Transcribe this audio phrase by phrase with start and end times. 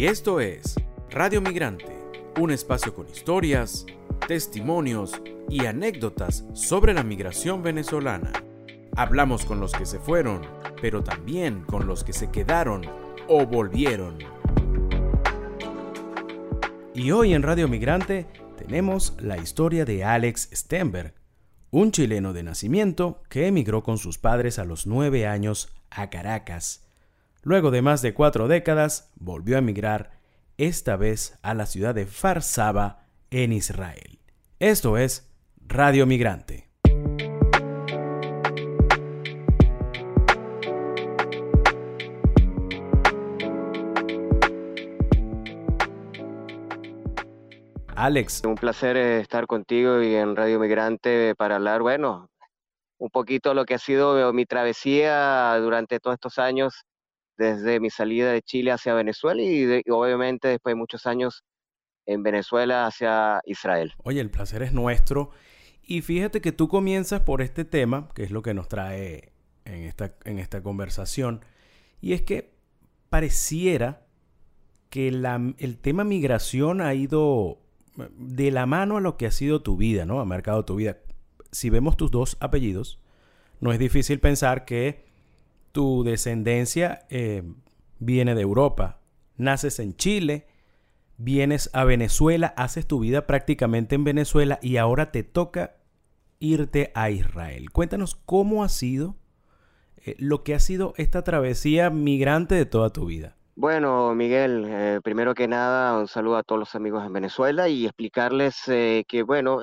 [0.00, 0.76] Y esto es
[1.10, 1.94] Radio Migrante,
[2.40, 3.84] un espacio con historias,
[4.26, 8.32] testimonios y anécdotas sobre la migración venezolana.
[8.96, 10.40] Hablamos con los que se fueron,
[10.80, 12.86] pero también con los que se quedaron
[13.28, 14.16] o volvieron.
[16.94, 18.26] Y hoy en Radio Migrante
[18.56, 21.12] tenemos la historia de Alex Stenberg,
[21.70, 26.89] un chileno de nacimiento que emigró con sus padres a los nueve años a Caracas.
[27.42, 30.10] Luego de más de cuatro décadas, volvió a emigrar,
[30.58, 34.18] esta vez a la ciudad de Farsaba, en Israel.
[34.58, 35.32] Esto es
[35.66, 36.68] Radio Migrante.
[47.94, 48.42] Alex.
[48.44, 52.28] Un placer eh, estar contigo y en Radio Migrante para hablar, bueno,
[52.98, 56.84] un poquito lo que ha sido mi travesía durante todos estos años,
[57.40, 61.42] desde mi salida de Chile hacia Venezuela y, obviamente después de muchos años
[62.04, 63.94] en Venezuela hacia Israel.
[64.04, 65.30] Oye, el placer es nuestro.
[65.82, 69.32] Y fíjate que tú comienzas por este tema, que es lo que nos trae
[69.64, 71.42] en esta, en esta conversación,
[72.02, 72.52] y es que
[73.08, 74.02] pareciera
[74.90, 77.58] que el tema migración ha ido
[78.16, 80.20] de la mano a lo que ha sido tu vida, ¿no?
[80.20, 80.98] Ha marcado tu vida.
[81.52, 83.00] Si vemos tus dos apellidos,
[83.60, 85.09] no es difícil pensar que
[85.72, 87.42] tu descendencia eh,
[87.98, 89.00] viene de Europa.
[89.36, 90.46] Naces en Chile,
[91.16, 95.76] vienes a Venezuela, haces tu vida prácticamente en Venezuela y ahora te toca
[96.38, 97.70] irte a Israel.
[97.70, 99.16] Cuéntanos cómo ha sido
[100.04, 103.36] eh, lo que ha sido esta travesía migrante de toda tu vida.
[103.54, 107.84] Bueno, Miguel, eh, primero que nada, un saludo a todos los amigos en Venezuela y
[107.84, 109.60] explicarles eh, que, bueno,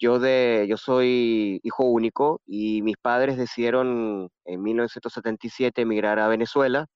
[0.00, 6.86] yo, de, yo soy hijo único y mis padres decidieron en 1977 emigrar a Venezuela,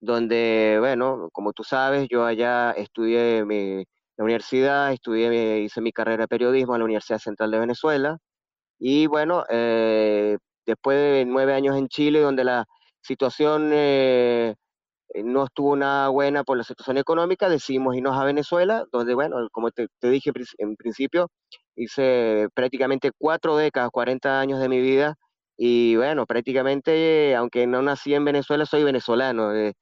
[0.00, 3.84] donde, bueno, como tú sabes, yo allá estudié mi,
[4.16, 8.18] la universidad, estudié, hice mi carrera de periodismo en la Universidad Central de Venezuela
[8.78, 9.44] y, bueno,
[10.66, 12.64] después de nueve años en Chile, donde la
[13.02, 14.54] situación eh,
[15.24, 19.70] no estuvo nada buena por la situación económica, decidimos irnos a Venezuela, donde, bueno, como
[19.70, 21.30] te, dije en principio,
[21.76, 25.16] hice prácticamente cuatro décadas, 40 años de mi vida,
[25.56, 29.74] y bueno, prácticamente, aunque no nací en Venezuela, soy venezolano, eh,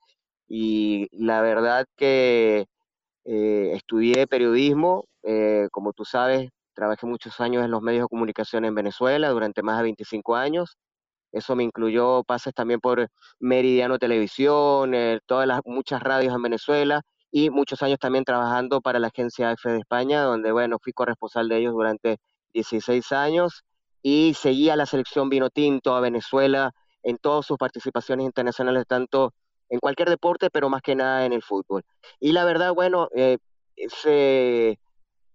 [0.48, 2.66] y la verdad que
[3.24, 5.04] eh, estudié periodismo,
[5.70, 9.78] como tú sabes, trabajé muchos años en los medios de comunicación en Venezuela, durante más
[9.78, 10.76] de 25 años,
[11.32, 13.08] eso me incluyó pases también por
[13.38, 18.98] Meridiano Televisión, eh, todas las muchas radios en Venezuela y muchos años también trabajando para
[18.98, 22.18] la agencia F de España, donde bueno, fui corresponsal de ellos durante
[22.52, 23.64] 16 años
[24.02, 29.32] y seguía la selección vino tinto a Venezuela en todas sus participaciones internacionales, tanto
[29.68, 31.84] en cualquier deporte, pero más que nada en el fútbol.
[32.18, 33.38] Y la verdad, bueno, eh,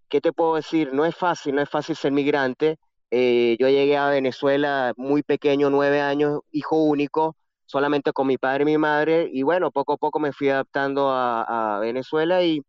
[0.09, 0.93] ¿qué te puedo decir?
[0.93, 2.77] No es fácil, no es fácil ser migrante,
[3.11, 7.35] eh, yo llegué a Venezuela muy pequeño, nueve años, hijo único,
[7.65, 11.09] solamente con mi padre y mi madre, y bueno, poco a poco me fui adaptando
[11.11, 12.61] a, Venezuela y,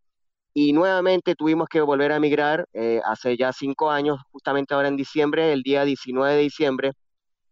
[0.55, 4.97] y, nuevamente tuvimos que volver a emigrar eh, hace ya cinco años, justamente ahora en
[4.97, 6.93] diciembre, el día 19 de diciembre,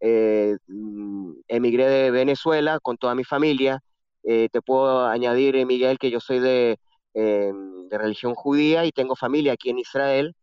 [0.01, 3.81] eh, mm, emigré de Venezuela con toda mi familia.
[4.23, 6.79] te puedo añadir, Miguel, que yo soy de,
[7.15, 10.35] de religión judía y tengo familia aquí en Israel.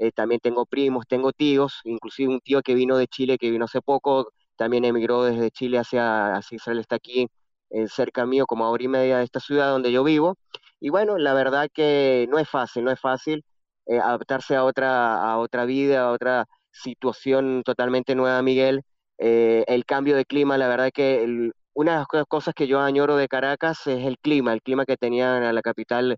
[0.00, 3.66] Eh, también tengo primos, tengo tíos, inclusive un tío que vino de Chile, que vino
[3.66, 7.28] hace poco, también emigró desde Chile hacia, Israel, está aquí
[7.68, 10.36] eh, cerca mío, como a hora y media de esta ciudad donde yo vivo.
[10.80, 13.44] Y bueno, la verdad que no es fácil, no es fácil
[13.86, 18.82] eh, adaptarse a otra, a otra vida, a otra situación totalmente nueva, Miguel.
[19.18, 23.28] el cambio de clima, la verdad que una de las cosas que yo añoro de
[23.28, 26.16] Caracas es el clima, el clima que tenía en la capital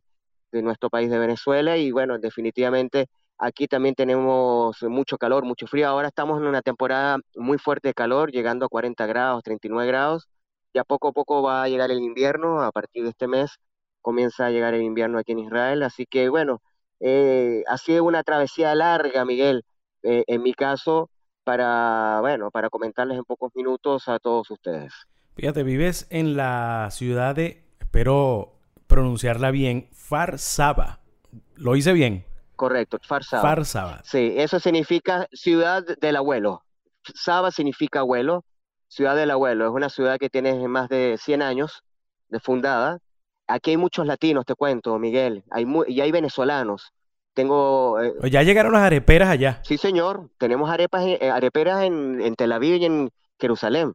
[0.52, 3.08] de nuestro país de Venezuela y bueno, definitivamente
[3.44, 5.88] Aquí también tenemos mucho calor, mucho frío.
[5.88, 10.28] Ahora estamos en una temporada muy fuerte de calor, llegando a 40 grados, 39 grados.
[10.72, 12.62] Ya poco a poco va a llegar el invierno.
[12.62, 13.58] A partir de este mes
[14.00, 15.82] comienza a llegar el invierno aquí en Israel.
[15.82, 16.62] Así que bueno,
[17.00, 19.64] eh, ha sido una travesía larga, Miguel,
[20.04, 21.10] eh, en mi caso,
[21.42, 24.92] para, bueno, para comentarles en pocos minutos a todos ustedes.
[25.34, 28.52] Fíjate, vives en la ciudad de, espero
[28.86, 31.00] pronunciarla bien, Farsaba.
[31.56, 32.24] ¿Lo hice bien?
[32.62, 33.42] Correcto, Farsaba.
[33.42, 34.00] Farsaba.
[34.04, 36.62] Sí, eso significa ciudad del abuelo.
[37.02, 38.44] Saba significa abuelo,
[38.86, 39.64] ciudad del abuelo.
[39.66, 41.82] Es una ciudad que tiene más de 100 años
[42.28, 42.98] de fundada.
[43.48, 45.42] Aquí hay muchos latinos, te cuento, Miguel.
[45.50, 46.92] Hay y hay venezolanos.
[47.34, 48.00] Tengo.
[48.00, 49.60] Eh, ya llegaron las areperas allá.
[49.64, 50.30] Sí, señor.
[50.38, 53.10] Tenemos arepas, eh, areperas en, en Tel Aviv y en
[53.40, 53.92] Jerusalén.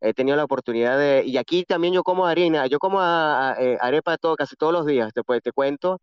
[0.00, 3.60] he tenido la oportunidad de, y aquí también yo como harina, yo como a- a-
[3.62, 5.98] eh, arepa todo, casi todos los días, después te cuento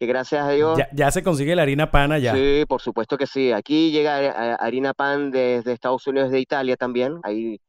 [0.00, 2.34] que gracias a Dios, Ya, ya se consigue la harina pana ya.
[2.34, 6.76] sí, por supuesto que sí, aquí llega a- harina pan desde Estados Unidos, de Italia
[6.76, 7.60] también, ahí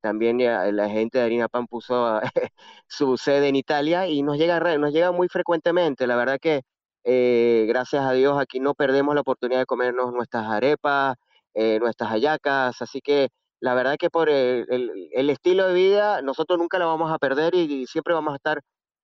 [0.00, 2.20] también ya la gente de Harina Pan puso
[2.88, 6.08] su sede en Italia y nos llega, nos llega muy frecuentemente.
[6.08, 6.62] La verdad que
[7.04, 11.14] eh, gracias a Dios aquí no perdemos la oportunidad de comernos nuestras arepas,
[11.54, 12.82] eh, nuestras hallacas.
[12.82, 13.28] Así que
[13.60, 17.18] la verdad que por el, el- el estilo de vida nosotros nunca la vamos a
[17.18, 18.60] perder y, siempre vamos a estar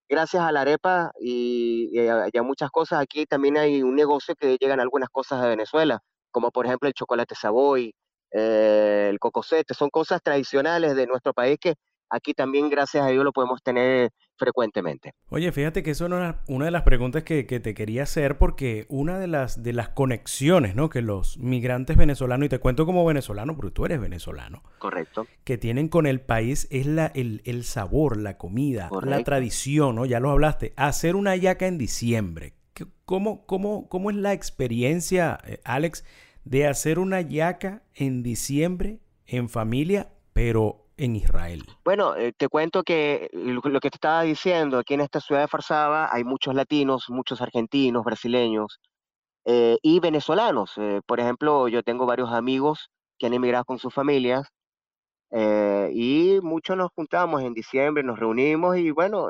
[0.09, 2.99] gracias a la arepa y, y a, muchas cosas.
[2.99, 5.99] Aquí también hay un negocio que llegan algunas cosas de Venezuela,
[6.31, 7.93] como por ejemplo el chocolate Savoy
[8.31, 11.75] eh, el cocosete, son cosas tradicionales de nuestro país que
[12.09, 15.13] aquí también, gracias a Dios, lo podemos tener frecuentemente.
[15.29, 18.85] Oye, fíjate que eso era una de las preguntas que, que te quería hacer porque
[18.89, 20.89] una de las, de las conexiones, ¿no?
[20.89, 25.27] Que los migrantes venezolanos, y te cuento como venezolano porque tú eres venezolano, Correcto.
[25.43, 30.05] que tienen con el país es la, el, el sabor, la comida, la tradición, ¿no?
[30.05, 30.73] Ya lo hablaste.
[30.77, 32.53] Hacer una yaca en diciembre.
[32.73, 36.05] ¿Qué- ¿Cómo, cómo, cómo es la experiencia, eh, Alex,
[36.45, 41.63] de hacer una yaca en diciembre en familia, pero en Israel?
[41.83, 45.47] Bueno, eh, te cuento que lo, que te estaba diciendo, aquí en esta ciudad de
[45.47, 48.79] Farsaba hay muchos latinos, muchos argentinos, brasileños
[49.45, 50.73] eh, y venezolanos.
[50.77, 54.47] Eh, por ejemplo, yo tengo varios amigos que han emigrado con sus familias
[55.31, 59.27] y muchos nos juntamos en diciembre, nos reunimos y bueno,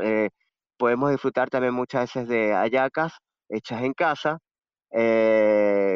[0.77, 3.13] podemos disfrutar también muchas veces de hallacas
[3.49, 4.39] hechas en casa,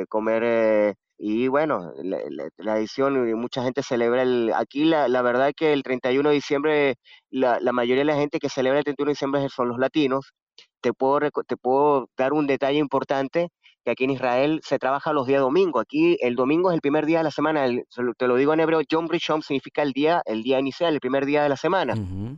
[0.09, 2.17] comer y bueno, la,
[2.57, 6.35] la- y mucha gente celebra el, aquí la, la verdad es que el 31 de
[6.35, 6.95] diciembre,
[7.29, 10.31] la, la mayoría de la gente que celebra el 31 de diciembre son los latinos.
[10.81, 13.49] Te puedo, te puedo dar un detalle importante
[13.85, 15.79] que aquí en Israel se trabaja los días domingo.
[15.79, 17.65] Aquí el domingo es el primer día de la semana.
[17.65, 17.83] el-
[18.17, 21.25] te lo digo en hebreo, Yom Rishon significa el día, el día inicial, el primer
[21.25, 21.93] día de la semana,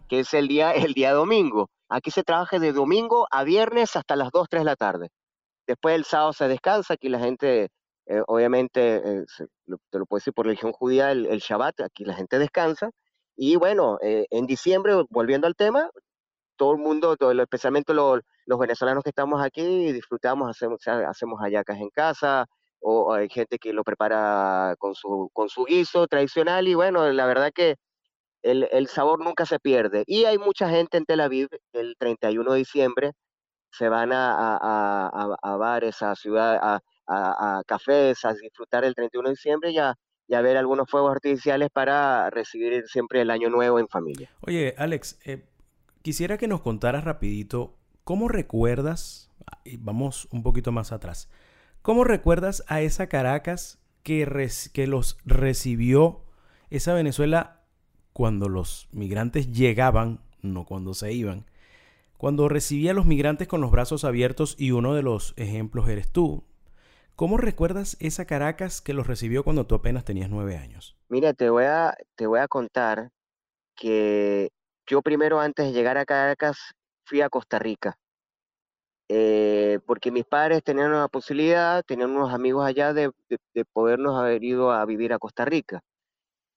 [0.08, 1.70] que es el día, el día domingo.
[1.90, 5.10] Aquí se trabaja de domingo a viernes hasta las 2, 3 de la tarde.
[5.68, 7.70] Después el sábado se descansa, aquí la gente,
[8.08, 9.26] eh, obviamente, eh,
[9.90, 12.92] te lo puedo decir por religión judía, el, el Shabbat, aquí la gente descansa.
[13.36, 15.90] Y bueno, eh, en diciembre, volviendo al tema,
[16.58, 21.78] todo el mundo, todo especialmente lo- los venezolanos que estamos aquí, disfrutamos, hacemos, hacemos hallacas
[21.80, 22.46] en casa,
[22.80, 27.26] o, hay gente que lo prepara con su, con su guiso tradicional, y bueno, la
[27.26, 27.76] verdad que
[28.44, 30.04] el, el sabor nunca se pierde.
[30.08, 33.12] Y hay mucha gente en Tel Aviv, el 31 de diciembre,
[33.72, 38.96] se van a, a, a, a- bares, a ciudad, a, a, cafés, a disfrutar el
[38.96, 39.96] 31 de diciembre y a,
[40.42, 44.30] ver algunos fuegos artificiales para recibir siempre el año nuevo en familia.
[44.42, 45.46] Oye, Alex, eh,
[46.02, 49.32] quisiera que nos contaras rapidito, ¿cómo recuerdas,
[49.80, 51.30] vamos un poquito más atrás,
[51.82, 56.24] ¿cómo recuerdas a esa Caracas que, que los recibió
[56.70, 57.62] esa Venezuela
[58.14, 61.46] cuando los migrantes llegaban, no cuando se iban?
[62.18, 66.10] Cuando recibía a los migrantes con los brazos abiertos y uno de los ejemplos eres
[66.12, 66.44] tú.
[67.16, 70.98] ¿Cómo recuerdas esa Caracas que los recibió cuando tú apenas tenías nueve años?
[71.08, 73.10] Mira, te voy a, te voy a contar
[73.74, 74.50] que
[74.86, 76.58] yo primero antes de llegar a Caracas
[77.06, 77.98] fui a Costa Rica,
[79.08, 84.20] eh, porque mis padres tenían una posibilidad, tenían unos amigos allá de, de, de podernos
[84.20, 85.80] haber ido a vivir a Costa Rica.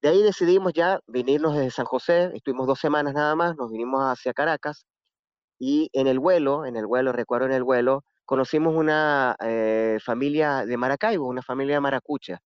[0.03, 4.01] De ahí decidimos ya venirnos desde San José, estuvimos dos semanas nada más, nos vinimos
[4.03, 4.87] hacia Caracas
[5.61, 10.67] y en el vuelo, en el vuelo, recuerdo en el vuelo, conocimos una eh, familia
[10.67, 12.39] de Maracaibo, una familia maracucha.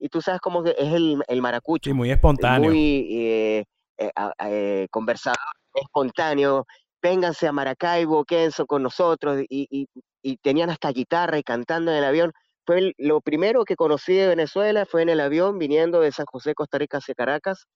[0.00, 2.68] Y tú sabes cómo es el, el Sí, maracucho, muy espontáneo.
[2.72, 3.64] muy eh,
[3.98, 4.10] eh,
[4.40, 5.38] eh, conversador,
[5.74, 6.66] espontáneo.
[7.00, 9.42] Vénganse a Maracaibo, quédense con nosotros.
[9.48, 9.86] Y, y-
[10.22, 12.32] y tenían hasta guitarra y cantando en el avión.
[12.66, 16.26] Fue el- lo primero que conocí de Venezuela, fue en el avión viniendo de San
[16.26, 17.66] José, Costa Rica hacia Caracas,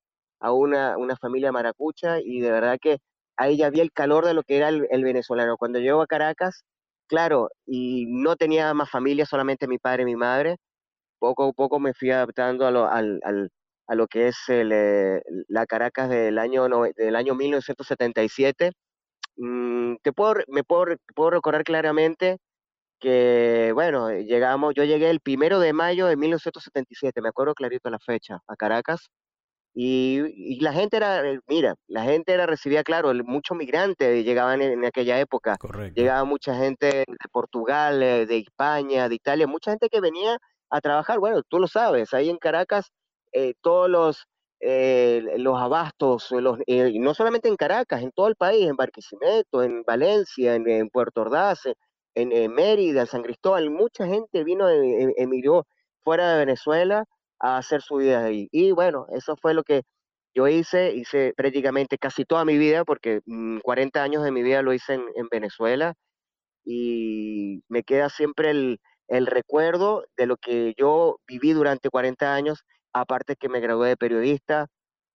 [0.40, 2.18] a una, una familia maracucha.
[2.20, 2.98] Y de verdad que
[3.36, 5.56] ahí ya vi el calor de lo que era el, el venezolano.
[5.56, 6.64] Cuando llego a Caracas,
[7.10, 10.56] claro, y no tenía más familia, solamente mi padre y mi madre
[11.18, 13.50] poco a poco me fui adaptando a lo, al, al-
[13.88, 18.72] a lo que es eh, la Caracas del año, del año 1977.
[19.36, 22.38] Mm, te puedo, me puedo, puedo recordar claramente
[23.00, 27.98] que, bueno, llegamos, yo llegué el primero de mayo de 1977, me acuerdo clarito la
[28.00, 29.10] fecha, a Caracas.
[29.72, 34.60] Y, y la gente era, eh, mira, la gente era, recibía, claro, muchos migrantes llegaban
[34.62, 35.56] en, en aquella época.
[35.58, 36.00] Correcto.
[36.00, 40.38] Llegaba mucha gente de Portugal, eh, de España, de Italia, mucha gente que venía
[40.70, 41.18] a trabajar.
[41.20, 42.90] Bueno, tú lo sabes, ahí en Caracas,
[43.32, 44.26] eh, todos los,
[44.60, 48.76] eh, los abastos, eh, los, eh, no solamente en Caracas, en todo el país, en
[48.76, 51.60] Barquisimeto, en Valencia, en, en Puerto Ordaz,
[52.14, 55.64] en, Mérida, en San Cristóbal, mucha gente vino, emigró
[56.02, 57.04] fuera de Venezuela
[57.40, 58.48] a hacer su vida ahí.
[58.52, 59.82] Y bueno, eso fue lo que
[60.34, 64.62] yo hice, hice prácticamente casi toda mi vida, porque mm, 40 años de mi vida
[64.62, 65.94] lo hice en, en Venezuela
[66.64, 72.64] y me queda siempre el, el recuerdo de lo que yo viví durante 40 años,
[72.92, 74.68] aparte que me gradué de periodista,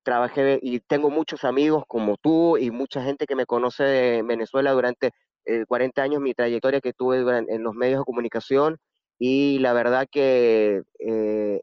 [0.03, 4.71] trabajé y tengo muchos amigos como tú y mucha gente que me conoce de Venezuela
[4.73, 5.11] durante
[5.45, 8.77] eh, 40 años, mi trayectoria que tuve en los medios de comunicación
[9.17, 11.61] y la verdad que eh,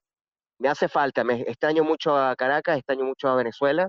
[0.63, 3.89] me hace falta, me extraño mucho a Caracas, extraño mucho a Venezuela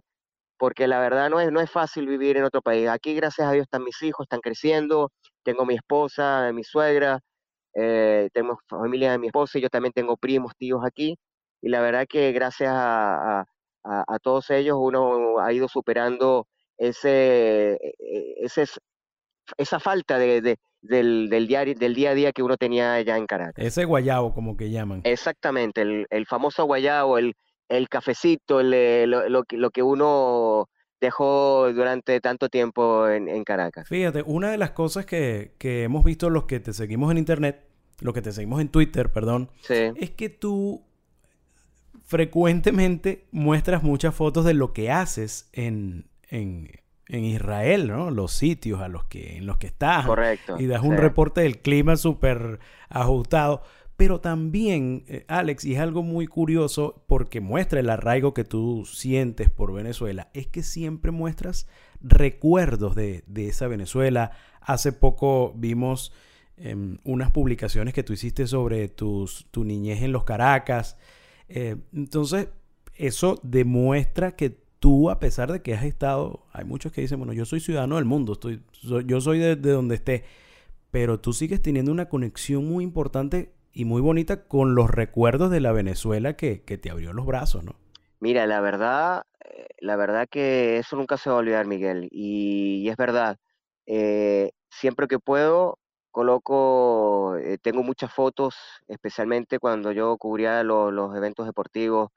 [0.57, 2.87] porque la verdad no es, no es fácil vivir en otro país.
[2.89, 5.11] Aquí, gracias a Dios, están mis hijos, están creciendo,
[5.43, 7.19] tengo mi esposa, mi suegra,
[7.75, 11.17] eh, tengo familia de mi esposa y yo también tengo primos, tíos aquí.
[11.61, 13.45] Y la verdad que gracias a, a-
[13.83, 18.65] a- todos ellos uno ha ido superando ese, e- e- ese,
[19.57, 23.25] esa falta de- del, del, diario, del día a día que uno tenía allá en
[23.25, 23.65] Caracas.
[23.65, 25.01] Ese guayabo, como que llaman.
[25.03, 27.33] Exactamente, el, el famoso guayabo, el,
[27.69, 30.69] el cafecito, el, eh, lo, lo que lo que uno
[31.01, 33.87] dejó durante tanto tiempo en, en Caracas.
[33.87, 37.65] Fíjate, una de las cosas que, que hemos visto los que te seguimos en internet,
[37.99, 40.85] los que te seguimos en Twitter, perdón, Sí, es que tú
[42.05, 46.69] frecuentemente muestras muchas fotos de lo que haces en, en,
[47.13, 48.11] en Israel, ¿no?
[48.11, 50.05] Los sitios a los que, en los que estás.
[50.05, 50.57] correcto.
[50.59, 50.87] Y das sí.
[50.87, 53.61] un reporte del clima súper ajustado.
[53.95, 58.85] Pero también, eh, Alex, y es algo muy curioso porque muestra el arraigo que tú
[58.85, 61.67] sientes por Venezuela, es que siempre muestras
[62.01, 64.31] recuerdos de, de esa Venezuela.
[64.61, 66.11] Hace poco vimos
[66.57, 70.97] em, unas publicaciones que tú hiciste sobre tus, tu niñez en los Caracas.
[71.47, 72.49] Eh, entonces,
[72.95, 77.31] eso demuestra que tú, a pesar de que has estado, hay muchos que dicen, bueno,
[77.31, 78.61] yo soy ciudadano del mundo, estoy,
[79.05, 80.25] yo soy de, de donde esté,
[80.91, 85.61] pero tú sigues teniendo una conexión muy importante y muy bonita con los recuerdos de
[85.61, 87.75] la Venezuela que, que te abrió los brazos, ¿no?
[88.19, 92.09] Mira, la verdad, eh, la verdad que eso nunca se va a olvidar, Miguel.
[92.11, 93.37] Y, es verdad,
[93.85, 95.79] eh, siempre que puedo,
[96.11, 98.57] coloco, eh, tengo muchas fotos,
[98.89, 102.09] especialmente cuando yo cubría lo- los eventos deportivos,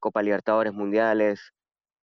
[0.00, 1.52] Copa Libertadores Mundiales,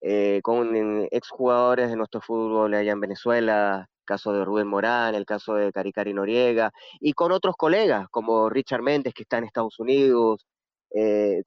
[0.02, 5.26] eh, con eh, exjugadores de nuestro fútbol allá en Venezuela, caso de Rubén Morán, el
[5.26, 9.80] caso de Caricari Noriega, y con otros colegas como Richard Méndez, que está en Estados
[9.80, 10.46] Unidos,
[10.96, 11.42] eh,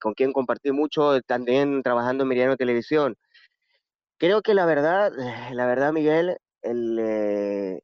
[0.00, 3.16] con quien compartí mucho también trabajando en Meridiano Televisión.
[4.18, 7.80] Creo que la verdad, eh, la verdad, Miguel, el, eh,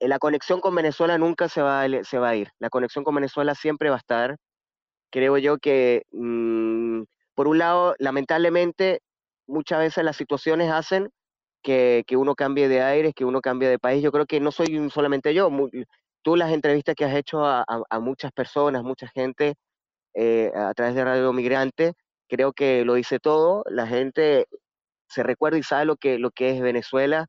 [0.00, 2.50] la conexión con Venezuela nunca se va, a ele- se va a ir.
[2.58, 4.36] La conexión con Venezuela siempre va a estar.
[5.10, 9.00] Creo yo que, mm, por un lado, lamentablemente,
[9.46, 11.10] muchas veces las situaciones hacen
[11.62, 14.02] que, que uno cambie de aires, que uno cambie de país.
[14.02, 15.50] Yo creo que no soy solamente yo.
[16.22, 19.54] tú las entrevistas que has hecho a, a- a muchas personas, mucha gente
[20.14, 21.94] eh, a través de Radio Migrante,
[22.28, 23.64] creo que lo dice todo.
[23.70, 24.46] La gente
[25.08, 27.26] se recuerda y sabe lo que, lo que es Venezuela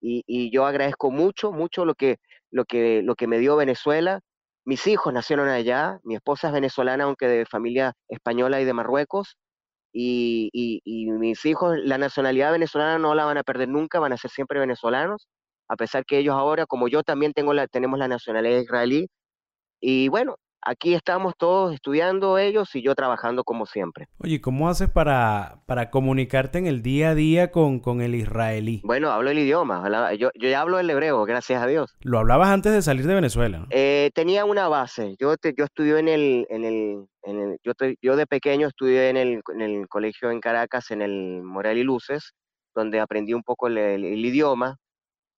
[0.00, 2.18] y, y yo agradezco mucho, mucho lo que,
[2.50, 4.20] lo que, lo que me dio Venezuela.
[4.64, 9.36] Mis hijos nacieron allá, mi esposa es venezolana, aunque de familia española y de Marruecos,
[10.00, 14.12] y, y, y mis hijos la nacionalidad venezolana no la van a perder nunca, van
[14.12, 15.26] a ser siempre venezolanos,
[15.68, 19.08] a pesar que ellos ahora, como yo también tengo la, tenemos la nacionalidad israelí,
[19.80, 24.06] y bueno, aquí estamos todos estudiando ellos y yo trabajando como siempre.
[24.18, 28.14] Oye, ¿y ¿cómo haces para, para comunicarte en el día a día con, con el
[28.14, 28.80] israelí?
[28.84, 29.82] Bueno, hablo el idioma,
[30.16, 31.96] yo, yo ya hablo el hebreo, gracias a Dios.
[32.00, 33.66] Lo hablabas antes de salir de Venezuela, ¿no?
[33.70, 35.14] Eh, tenía una base.
[35.18, 38.68] Yo, te- yo estudié en el, en el, en el- yo, te- yo de pequeño
[38.68, 42.32] estudié en el, en el colegio en Caracas, en el Morel y Luces,
[42.74, 44.76] donde aprendí un poco el, el- el idioma.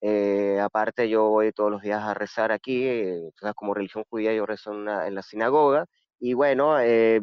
[0.02, 4.46] Eh, aparte, yo voy todos los días a rezar aquí, eh, como religión judía, yo
[4.46, 5.86] rezo en la sinagoga.
[6.18, 7.20] Y bueno, eh,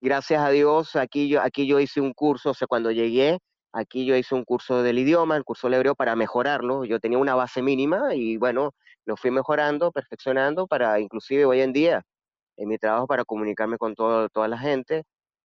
[0.00, 3.38] gracias a Dios, aquí yo, aquí yo hice un curso, o sea, cuando llegué,
[3.72, 6.84] aquí yo hice un curso del idioma, el curso del hebreo para mejorarlo.
[6.84, 8.72] Yo tenía una base mínima y bueno,
[9.04, 12.02] lo fui mejorando, perfeccionando para inclusive hoy en día,
[12.56, 15.04] en mi trabajo para comunicarme con todo, toda la gente,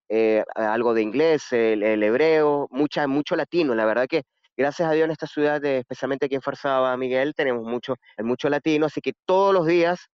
[0.09, 3.75] eh, algo de inglés, el, el hebreo, mucha, mucho latino.
[3.75, 4.23] La verdad que
[4.58, 8.50] gracias a Dios en esta ciudad, de- especialmente aquí en Farsaba, Miguel, tenemos mucho, mucho
[8.50, 10.08] latino, así que todos los días,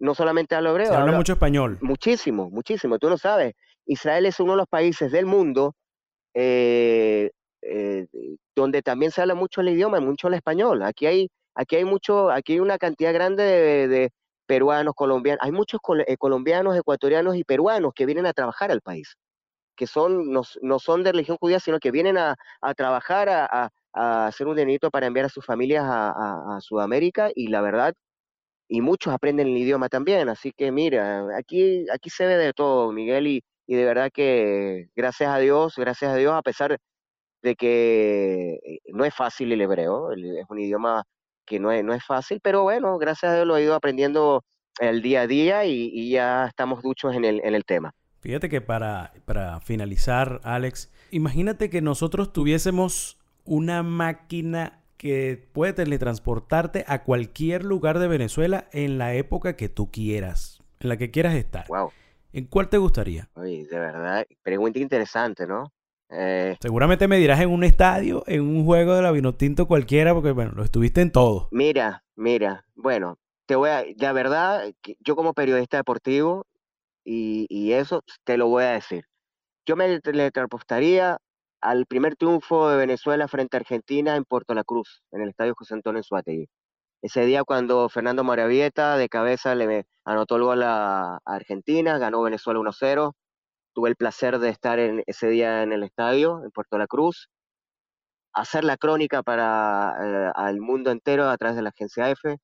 [0.00, 1.78] no solamente hablo hebreo, Se habla hablo, mucho español.
[1.80, 3.54] Muchísimo, muchísimo, tú lo sabes.
[3.86, 5.74] Israel es uno de los países del mundo
[6.34, 7.30] eh,
[7.62, 8.06] eh,
[8.56, 10.82] donde también se habla mucho el idioma, mucho el español.
[10.82, 14.10] Aquí hay, aquí hay mucho, aquí hay una cantidad grande de, de
[14.46, 18.80] peruanos, colombianos, hay muchos col- eh, colombianos, ecuatorianos y peruanos que vienen a trabajar al
[18.82, 19.14] país,
[19.76, 23.70] que son, no, no son de religión judía, sino que vienen a, a trabajar, a,
[23.92, 27.94] a- hacer un dinerito para enviar a sus familias a, Sudamérica y la verdad
[28.68, 32.92] y muchos aprenden el idioma también, así que mira, aquí, aquí se ve de todo,
[32.92, 36.78] Miguel, y, y de verdad que gracias a Dios, gracias a Dios, a pesar
[37.42, 41.04] de que eh, no es fácil el hebreo, es un idioma
[41.44, 44.42] que no es, no es fácil, pero bueno, gracias a Dios lo he ido aprendiendo
[44.80, 47.92] el día a día y, ya estamos duchos en el, en el tema.
[48.24, 56.86] Fíjate que para, para finalizar, Alex, imagínate que nosotros tuviésemos una máquina que puede teletransportarte
[56.88, 61.34] a cualquier lugar de Venezuela en la época que tú quieras, en la que quieras
[61.34, 61.66] estar.
[61.68, 61.90] Wow.
[62.32, 63.28] ¿En cuál te gustaría?
[63.34, 65.70] Oye, de verdad, pregunta interesante, ¿no?
[66.08, 70.30] Eh, Seguramente me dirás en un estadio, en un juego de la Vinotinto cualquiera, porque
[70.30, 71.48] bueno, lo estuviste en todo.
[71.50, 74.62] Mira, mira, bueno, te voy a, la verdad,
[75.00, 76.46] yo como periodista deportivo,
[77.04, 79.04] y, eso te lo voy a decir.
[79.66, 81.18] Yo me teletransportaría
[81.60, 85.54] al primer triunfo de Venezuela frente a Argentina en Puerto La Cruz, en el Estadio
[85.56, 86.48] José Antonio Suátegui.
[87.02, 92.60] Ese día cuando Fernando Maravieta de cabeza le anotó el gol a, Argentina, ganó Venezuela
[92.60, 93.12] 1-0.
[93.74, 97.28] Tuve el placer de estar en, ese día en el estadio, en Puerto La Cruz,
[98.34, 102.38] hacer la crónica para eh, al mundo entero a través de la agencia F.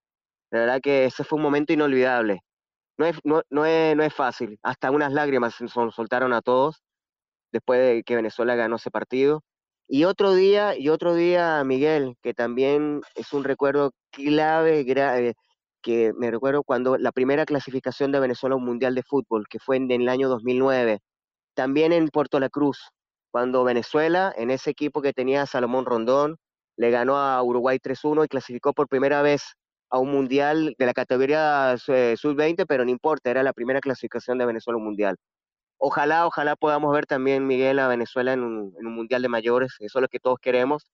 [0.51, 2.41] La verdad que ese fue un momento inolvidable.
[3.01, 6.83] No es, no, es, no es fácil, hasta unas lágrimas se soltaron a todos
[7.51, 9.43] después de que Venezuela ganó ese partido.
[9.89, 15.33] Y otro día, y otro día, Miguel, que también es un recuerdo clave, grave,
[15.81, 19.61] que me recuerdo cuando la primera clasificación de Venezuela a un Mundial de Fútbol, que
[19.61, 21.01] fue en, el año 2009,
[21.55, 22.91] también en Puerto La Cruz,
[23.31, 26.37] cuando Venezuela, en ese equipo que tenía Salomón Rondón,
[26.77, 29.55] le ganó a Uruguay 3-1 y clasificó por primera vez
[29.91, 34.39] a un mundial de la categoría eh, sub-20, pero no importa, era la primera clasificación
[34.39, 35.17] de Venezuela un mundial.
[35.79, 39.77] Ojalá, ojalá podamos ver también, Miguel, a Venezuela en un, Mundial de Mayores.
[39.81, 40.87] Eso es lo que todos queremos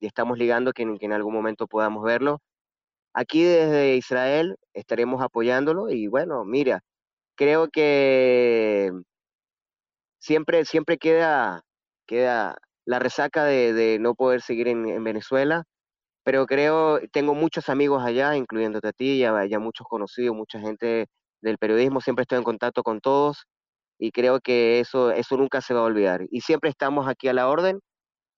[0.00, 2.40] y estamos ligando que en, algún momento podamos verlo.
[3.14, 6.80] Aquí desde Israel estaremos apoyándolo y bueno, mira,
[7.36, 8.92] creo que
[10.18, 11.62] siempre, siempre queda,
[12.06, 15.64] queda la resaca de, no poder seguir en, Venezuela,
[16.24, 21.06] pero creo, tengo muchos amigos allá, incluyéndote a ti, ya, ya muchos conocidos, mucha gente
[21.42, 23.46] del periodismo, siempre estoy en contacto con todos
[23.98, 26.22] y creo que eso, eso nunca se va a olvidar.
[26.30, 27.80] Y siempre estamos aquí a la orden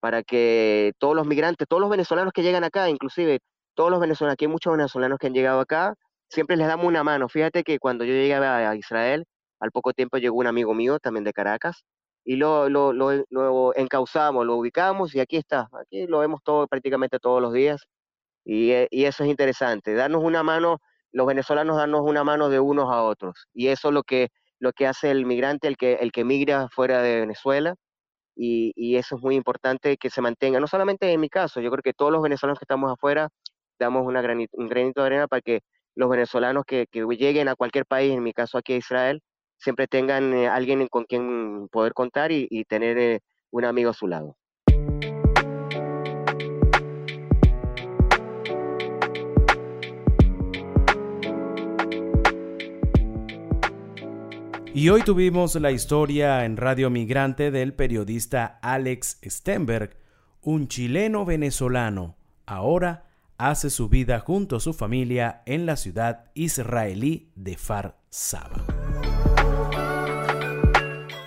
[0.00, 3.40] para que todos los migrantes, todos los venezolanos que llegan acá, inclusive
[3.74, 5.94] todos los venezolanos, aquí hay muchos venezolanos que han llegado acá,
[6.28, 7.28] siempre les damos una mano.
[7.28, 9.24] Fíjate que cuando yo llegué a Israel,
[9.60, 11.84] al poco tiempo llegó un amigo mío también de Caracas
[12.26, 16.66] y lo, lo, lo, lo encauzamos, lo ubicamos y aquí está, aquí lo vemos todo
[16.66, 17.86] prácticamente todos los días
[18.44, 20.80] y, eh, y eso es interesante, darnos una mano,
[21.12, 24.72] los venezolanos darnos una mano de unos a otros y eso es lo que lo
[24.72, 27.74] que hace el migrante, el que, el que migra fuera de Venezuela,
[28.36, 31.82] y, eso es muy importante que se mantenga, no solamente en mi caso, yo creo
[31.82, 33.30] que todos los venezolanos que estamos afuera
[33.78, 34.20] damos una
[34.52, 35.60] un granito de arena para que
[35.94, 39.22] los venezolanos que, lleguen a cualquier país, en mi caso aquí a Israel,
[39.58, 44.06] siempre tengan eh, alguien con quien poder contar y, tener eh, un amigo a su
[44.06, 44.36] lado.
[54.76, 59.96] Y hoy tuvimos la historia en Radio Migrante del periodista Alex Stenberg,
[60.42, 62.16] un chileno venezolano.
[62.44, 63.06] Ahora
[63.38, 68.75] hace su vida junto a su familia en la ciudad israelí de Far Saba.